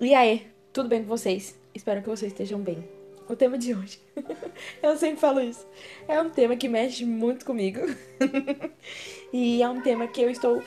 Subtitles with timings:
[0.00, 1.58] E aí, tudo bem com vocês?
[1.74, 2.88] Espero que vocês estejam bem.
[3.28, 3.98] O tema de hoje,
[4.82, 5.66] eu sempre falo isso,
[6.06, 7.80] é um tema que mexe muito comigo.
[9.32, 10.62] e é um tema que eu estou.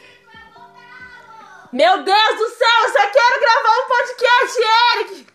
[1.71, 4.59] Meu Deus do céu, eu só quero gravar um podcast,
[4.95, 5.27] Eric!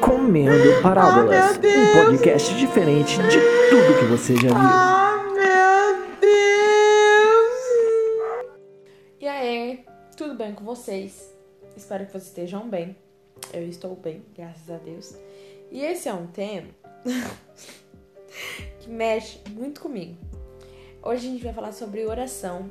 [0.00, 1.76] Comendo Parábolas, Ah, meu Deus.
[1.76, 4.54] um podcast diferente de tudo que você já viu.
[4.56, 7.58] Ah, meu Deus!
[9.20, 9.84] E aí,
[10.16, 11.36] tudo bem com vocês?
[11.76, 12.96] Espero que vocês estejam bem.
[13.52, 15.16] Eu estou bem, graças a Deus.
[15.70, 16.68] E esse é um tema
[18.80, 20.16] que mexe muito comigo.
[21.02, 22.70] Hoje a gente vai falar sobre oração.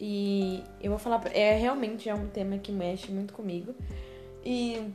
[0.00, 1.20] E eu vou falar.
[1.34, 3.74] É realmente é um tema que mexe muito comigo.
[4.44, 4.92] E.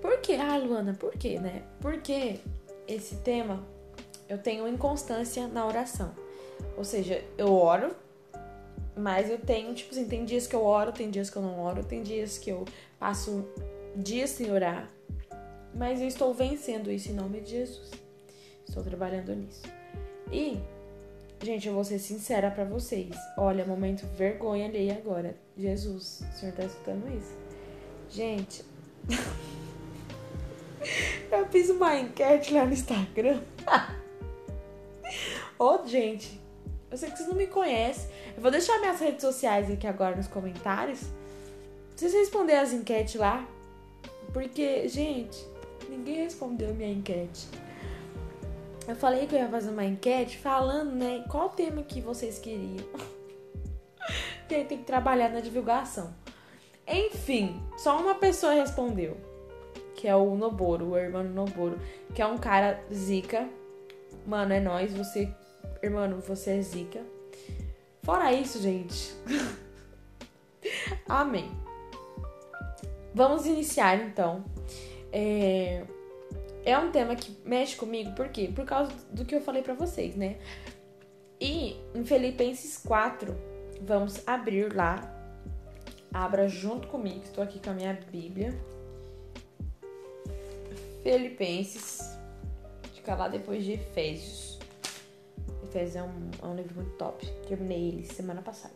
[0.00, 0.34] Por quê?
[0.34, 1.62] Ah, Luana, por quê, né?
[1.80, 2.38] Porque
[2.86, 3.64] esse tema
[4.28, 6.14] eu tenho inconstância na oração.
[6.76, 7.94] Ou seja, eu oro,
[8.96, 11.60] mas eu tenho, tipo assim, tem dias que eu oro, tem dias que eu não
[11.60, 12.64] oro, tem dias que eu
[12.98, 13.44] passo
[13.96, 14.88] dias sem orar.
[15.74, 17.90] Mas eu estou vencendo isso em nome de Jesus.
[18.66, 19.62] Estou trabalhando nisso.
[20.32, 20.58] E,
[21.42, 23.14] gente, eu vou ser sincera pra vocês.
[23.36, 25.36] Olha, momento vergonha alheia agora.
[25.56, 27.36] Jesus, o senhor tá escutando isso?
[28.08, 28.64] Gente,
[31.30, 33.40] eu fiz uma enquete lá no Instagram.
[35.58, 36.40] Ô, gente,
[36.90, 38.10] eu sei que vocês não me conhecem.
[38.36, 41.00] Eu vou deixar minhas redes sociais aqui agora nos comentários.
[41.00, 43.48] Pra vocês responderem as enquetes lá.
[44.36, 45.48] Porque, gente,
[45.88, 47.48] ninguém respondeu minha enquete.
[48.86, 52.84] Eu falei que eu ia fazer uma enquete falando, né, qual tema que vocês queriam.
[54.50, 56.12] e aí tem que trabalhar na divulgação.
[56.86, 59.16] Enfim, só uma pessoa respondeu.
[59.94, 61.80] Que é o Noboro, o irmão Noboro.
[62.14, 63.48] Que é um cara zica.
[64.26, 65.32] Mano, é nóis, você.
[65.82, 67.00] Irmão, você é zica.
[68.02, 69.14] Fora isso, gente.
[71.08, 71.65] Amém.
[73.16, 74.44] Vamos iniciar então.
[75.10, 75.84] É...
[76.66, 78.52] é um tema que mexe comigo, por quê?
[78.54, 80.36] Por causa do que eu falei pra vocês, né?
[81.40, 83.34] E em Filipenses 4,
[83.80, 85.00] vamos abrir lá.
[86.12, 88.54] Abra junto comigo, estou aqui com a minha Bíblia.
[91.02, 92.18] Filipenses.
[92.92, 94.58] Fica lá depois de Efésios.
[95.64, 97.26] Efésios é um, é um livro muito top.
[97.48, 98.74] Terminei ele semana passada.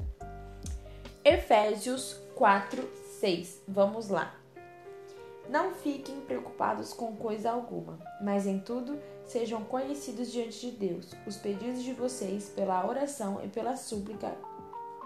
[1.22, 3.62] Efésios 4, 6.
[3.69, 4.34] Vamos lá.
[5.48, 11.36] Não fiquem preocupados com coisa alguma, mas em tudo sejam conhecidos diante de Deus os
[11.36, 14.34] pedidos de vocês pela oração e pela súplica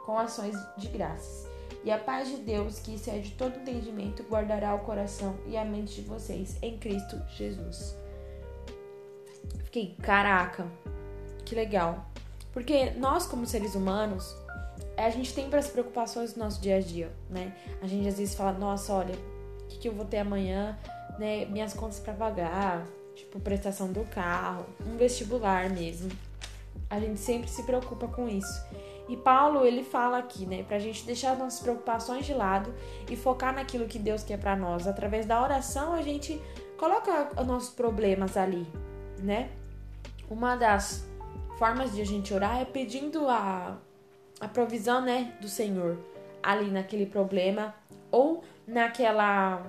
[0.07, 1.49] com ações de graças.
[1.83, 6.01] E a paz de Deus, que excede todo entendimento, guardará o coração e a mente
[6.01, 7.97] de vocês em Cristo Jesus.
[9.65, 10.67] Fiquei, caraca,
[11.45, 12.07] que legal.
[12.53, 14.35] Porque nós, como seres humanos,
[14.97, 17.55] a gente tem as preocupações do nosso dia a dia, né?
[17.83, 20.79] A gente às vezes fala, nossa, olha, o que, que eu vou ter amanhã,
[21.19, 21.45] né?
[21.47, 26.11] Minhas contas para pagar, tipo, prestação do carro, um vestibular mesmo.
[26.89, 28.65] A gente sempre se preocupa com isso.
[29.09, 32.73] E Paulo, ele fala aqui, né, pra gente deixar as nossas preocupações de lado
[33.11, 34.87] e focar naquilo que Deus quer para nós.
[34.87, 36.41] Através da oração, a gente
[36.79, 38.67] coloca os nossos problemas ali,
[39.19, 39.51] né?
[40.31, 41.07] Uma das
[41.59, 43.77] formas de a gente orar é pedindo a,
[44.41, 45.99] a provisão, né, do Senhor
[46.43, 47.75] ali naquele problema
[48.11, 49.65] ou naquela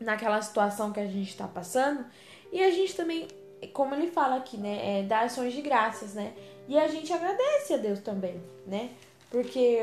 [0.00, 2.04] naquela situação que a gente está passando.
[2.52, 3.26] E a gente também,
[3.72, 6.34] como ele fala aqui, né, é dar ações de graças, né?
[6.68, 8.90] E a gente agradece a Deus também, né?
[9.30, 9.80] Porque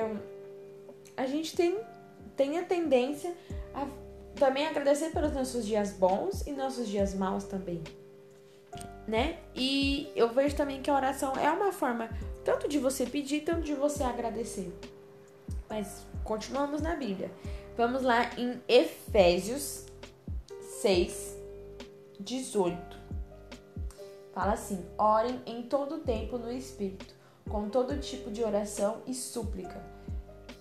[1.17, 1.77] a gente tem,
[2.35, 3.33] tem a tendência
[3.73, 3.87] a
[4.35, 7.83] também agradecer pelos nossos dias bons e nossos dias maus também,
[9.11, 9.39] né?
[9.53, 12.09] E eu vejo também que a oração é uma forma
[12.45, 14.73] tanto de você pedir, tanto de você agradecer.
[15.69, 17.29] Mas continuamos na Bíblia.
[17.75, 19.85] Vamos lá em Efésios
[20.81, 21.37] 6,
[22.21, 22.97] 18.
[24.33, 27.13] Fala assim: orem em todo tempo no Espírito,
[27.49, 29.83] com todo tipo de oração e súplica.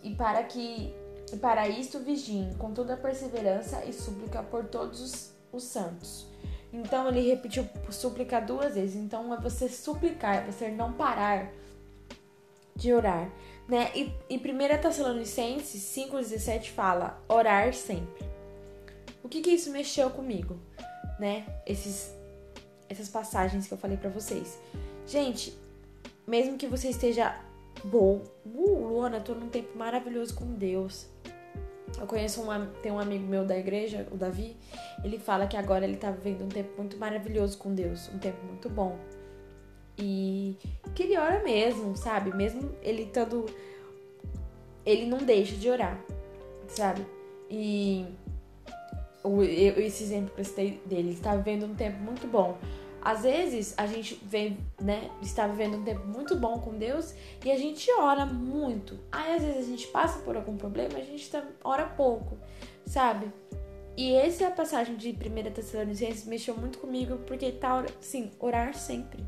[0.02, 0.92] E para que
[1.32, 6.29] e para isto vigiem com toda perseverança e súplica por todos os, os santos.
[6.72, 8.96] Então ele repetiu súplica duas vezes.
[8.96, 11.50] Então é você suplicar, é você não parar
[12.76, 13.30] de orar,
[13.68, 13.90] né?
[13.94, 18.28] E em 1 Tessalonicenses 5:17 fala: orar sempre.
[19.22, 20.58] O que que isso mexeu comigo,
[21.18, 21.46] né?
[21.66, 22.14] Esses
[22.88, 24.58] essas passagens que eu falei pra vocês.
[25.06, 25.56] Gente,
[26.26, 27.38] mesmo que você esteja
[27.84, 31.06] bom, uh, Luana, tô num tempo maravilhoso com Deus.
[31.98, 34.56] Eu conheço um, tem um amigo meu da igreja, o Davi,
[35.04, 38.42] ele fala que agora ele tá vivendo um tempo muito maravilhoso com Deus, um tempo
[38.46, 38.98] muito bom.
[39.98, 40.56] E
[40.94, 42.34] que ele ora mesmo, sabe?
[42.34, 43.44] Mesmo ele estando.
[44.86, 46.02] Ele não deixa de orar,
[46.68, 47.04] sabe?
[47.50, 48.06] E
[49.22, 52.56] o, eu- esse exemplo que eu citei dele, está vivendo um tempo muito bom.
[53.02, 57.14] Às vezes a gente vem, né, está vivendo um tempo muito bom com Deus
[57.44, 58.98] e a gente ora muito.
[59.10, 62.36] Aí às vezes a gente passa por algum problema, a gente tá, ora pouco,
[62.84, 63.32] sabe?
[63.96, 69.24] E essa passagem de 1 Tessalonicenses mexeu muito comigo porque tá, assim, orar sempre.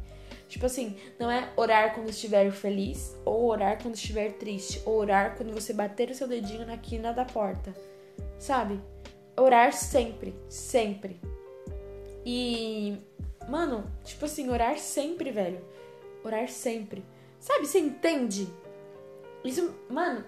[0.49, 5.35] Tipo assim, não é orar quando estiver feliz, ou orar quando estiver triste, ou orar
[5.35, 7.75] quando você bater o seu dedinho na quina da porta,
[8.39, 8.79] sabe?
[9.35, 11.19] Orar sempre, sempre.
[12.25, 12.99] E,
[13.49, 15.61] mano, tipo assim, orar sempre, velho.
[16.25, 17.05] Orar sempre.
[17.41, 18.49] Sabe, você entende?
[19.45, 20.25] Isso, mano,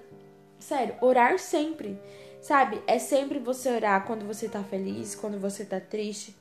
[0.59, 1.99] sério, orar sempre.
[2.41, 2.83] Sabe?
[2.87, 6.37] É sempre você orar quando você tá feliz, quando você tá triste,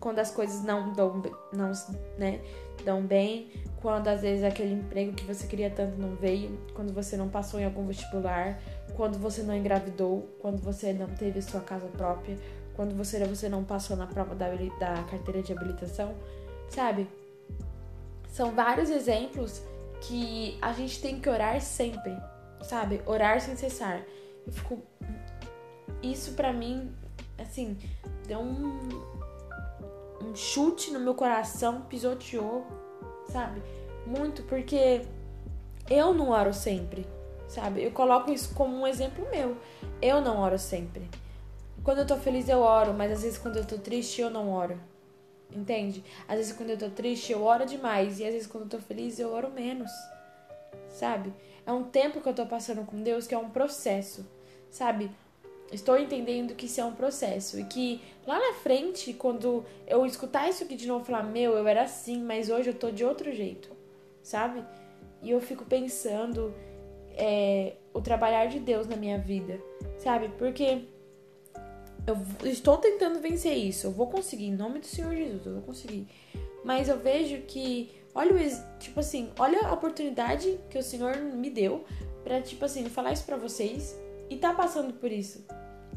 [0.00, 1.22] quando as coisas não dão,
[1.52, 1.72] não,
[2.18, 2.40] né,
[2.84, 3.50] dão bem,
[3.80, 7.60] quando às vezes aquele emprego que você queria tanto não veio, quando você não passou
[7.60, 8.58] em algum vestibular,
[8.96, 12.36] quando você não engravidou, quando você não teve sua casa própria,
[12.74, 14.48] quando você, você não passou na prova da,
[14.78, 16.14] da carteira de habilitação,
[16.68, 17.08] sabe?
[18.28, 19.62] São vários exemplos
[20.00, 22.16] que a gente tem que orar sempre,
[22.62, 23.00] sabe?
[23.06, 24.02] Orar sem cessar.
[24.46, 24.82] Eu fico.
[26.02, 26.92] Isso pra mim,
[27.38, 27.78] assim,
[28.26, 28.88] deu um,
[30.22, 32.66] um chute no meu coração, pisoteou,
[33.30, 33.62] sabe?
[34.06, 35.02] Muito, porque
[35.88, 37.06] eu não oro sempre,
[37.48, 37.82] sabe?
[37.82, 39.56] Eu coloco isso como um exemplo meu.
[40.02, 41.08] Eu não oro sempre.
[41.84, 44.50] Quando eu tô feliz eu oro, mas às vezes quando eu tô triste eu não
[44.50, 44.80] oro.
[45.54, 46.02] Entende?
[46.26, 48.78] Às vezes quando eu tô triste eu oro demais e às vezes quando eu tô
[48.78, 49.90] feliz eu oro menos.
[50.88, 51.30] Sabe?
[51.66, 54.26] É um tempo que eu tô passando com Deus que é um processo,
[54.70, 55.10] sabe?
[55.70, 60.48] Estou entendendo que isso é um processo e que lá na frente, quando eu escutar
[60.48, 63.32] isso aqui de novo, falar: Meu, eu era assim, mas hoje eu tô de outro
[63.32, 63.70] jeito,
[64.22, 64.64] sabe?
[65.22, 66.54] E eu fico pensando
[67.10, 69.60] é, o trabalhar de Deus na minha vida,
[69.98, 70.28] sabe?
[70.38, 70.82] Porque
[72.06, 75.62] eu estou tentando vencer isso, eu vou conseguir, em nome do Senhor Jesus, eu vou
[75.62, 76.06] conseguir.
[76.64, 81.50] Mas eu vejo que, olha o, tipo assim, olha a oportunidade que o Senhor me
[81.50, 81.84] deu
[82.22, 83.96] pra, tipo assim, falar isso pra vocês
[84.30, 85.44] e tá passando por isso,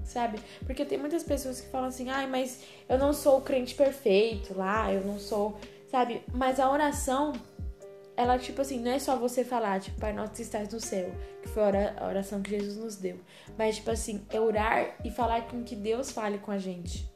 [0.03, 0.39] sabe?
[0.65, 4.57] Porque tem muitas pessoas que falam assim, ai, mas eu não sou o crente perfeito
[4.57, 5.57] lá, eu não sou,
[5.89, 6.21] sabe?
[6.33, 7.33] Mas a oração,
[8.17, 11.11] ela, tipo assim, não é só você falar, tipo, Pai nosso que estás no céu,
[11.41, 13.19] que foi a ora- a oração que Jesus nos deu.
[13.57, 17.07] Mas, tipo assim, é orar e falar com que Deus fale com a gente.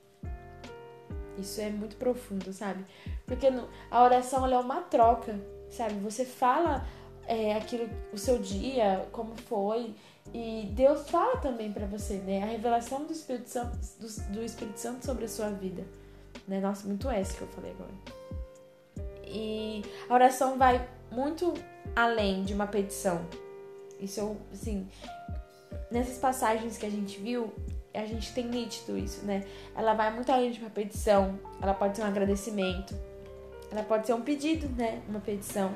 [1.37, 2.85] Isso é muito profundo, sabe?
[3.25, 3.47] Porque
[3.89, 5.39] a oração é uma troca,
[5.71, 5.95] sabe?
[5.95, 6.85] Você fala
[7.25, 9.95] é, aquilo, o seu dia, como foi,
[10.33, 12.43] e Deus fala também pra você, né?
[12.43, 15.83] A revelação do Espírito Santo, do, do Espírito Santo sobre a sua vida,
[16.47, 16.59] né?
[16.59, 18.40] Nossa, muito S que eu falei agora.
[19.31, 21.53] E a oração vai muito
[21.95, 23.25] além de uma petição.
[23.99, 24.87] Isso eu, assim,
[25.89, 27.53] nessas passagens que a gente viu,
[27.93, 29.45] a gente tem nítido isso, né?
[29.75, 32.95] Ela vai muito além de uma petição, ela pode ser um agradecimento,
[33.71, 35.01] ela pode ser um pedido, né?
[35.07, 35.71] Uma petição.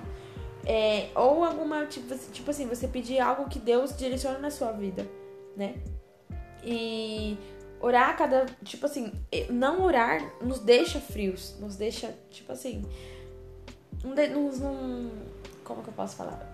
[0.66, 5.08] É, ou alguma, tipo, tipo assim, você pedir algo que Deus direciona na sua vida,
[5.56, 5.76] né?
[6.64, 7.38] E
[7.80, 8.48] orar cada.
[8.64, 9.14] Tipo assim,
[9.50, 12.84] não orar nos deixa frios, nos deixa, tipo assim.
[14.06, 15.12] Não, não-
[15.64, 16.52] como que eu posso falar?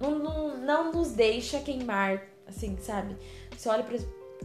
[0.00, 3.16] Não, não, não nos deixa queimar, assim, sabe?
[3.56, 3.96] Você olha pra.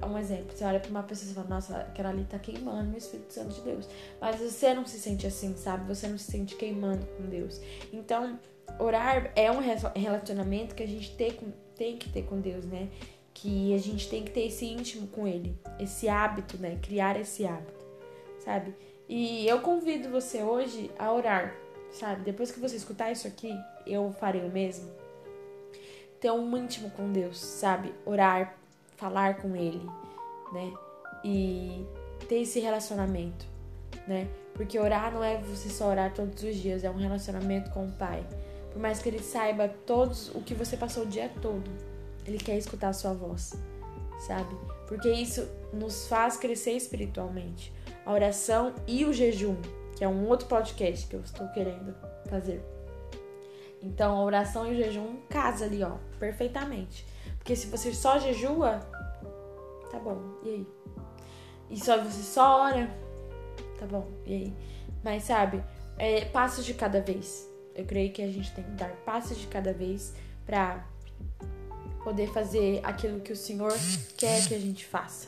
[0.07, 2.97] Um exemplo, você olha pra uma pessoa e fala, nossa, aquela ali tá queimando o
[2.97, 3.89] Espírito Santo de Deus.
[4.21, 5.87] Mas você não se sente assim, sabe?
[5.87, 7.59] Você não se sente queimando com Deus.
[7.91, 8.39] Então,
[8.77, 12.63] orar é um re- relacionamento que a gente tem, com- tem que ter com Deus,
[12.65, 12.89] né?
[13.33, 16.77] Que a gente tem que ter esse íntimo com Ele, esse hábito, né?
[16.79, 17.83] Criar esse hábito,
[18.45, 18.75] sabe?
[19.09, 21.55] E eu convido você hoje a orar,
[21.91, 22.23] sabe?
[22.23, 23.53] Depois que você escutar isso aqui,
[23.85, 24.89] eu farei o mesmo.
[26.19, 27.93] Ter um íntimo com Deus, sabe?
[28.05, 28.57] Orar,
[28.95, 29.85] falar com Ele,
[30.51, 30.73] né?
[31.23, 31.85] E
[32.27, 33.45] ter esse relacionamento,
[34.07, 34.27] né?
[34.53, 37.91] Porque orar não é você só orar todos os dias, é um relacionamento com o
[37.91, 38.25] Pai.
[38.71, 41.69] Por mais que Ele saiba todos o que você passou o dia todo,
[42.25, 43.53] Ele quer escutar a sua voz,
[44.19, 44.55] sabe?
[44.87, 47.71] Porque isso nos faz crescer espiritualmente.
[48.05, 49.55] A oração e o jejum,
[49.97, 51.95] que é um outro podcast que eu estou querendo
[52.29, 52.63] fazer.
[53.81, 57.03] Então, oração e jejum casa ali, ó, perfeitamente.
[57.37, 58.79] Porque se você só jejua,
[59.89, 60.67] tá bom, e aí?
[61.71, 62.89] E só você só ora,
[63.79, 64.53] tá bom, e aí?
[65.03, 65.63] Mas sabe,
[65.97, 67.47] é, passos de cada vez.
[67.73, 70.13] Eu creio que a gente tem que dar passos de cada vez
[70.45, 70.87] pra
[72.03, 73.73] poder fazer aquilo que o Senhor
[74.15, 75.27] quer que a gente faça.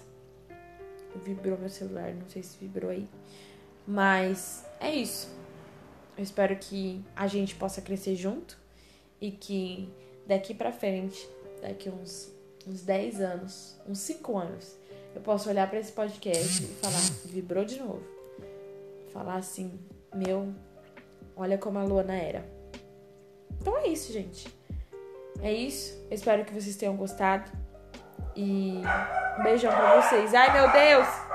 [1.24, 3.10] Vibrou meu celular, não sei se vibrou aí.
[3.90, 5.28] Mas é isso.
[6.16, 8.56] Eu espero que a gente possa crescer junto
[9.20, 9.92] e que
[10.28, 11.28] daqui pra frente,
[11.60, 12.32] daqui uns,
[12.68, 14.78] uns 10 anos, uns 5 anos,
[15.16, 18.04] eu posso olhar para esse podcast e falar, vibrou de novo.
[19.12, 19.80] Falar assim,
[20.14, 20.54] meu,
[21.36, 22.48] olha como a Luana era.
[23.60, 24.54] Então é isso, gente.
[25.42, 25.98] É isso.
[26.12, 27.52] Eu espero que vocês tenham gostado.
[28.36, 28.82] E
[29.40, 30.32] um beijão pra vocês.
[30.36, 31.29] Ai, meu Deus!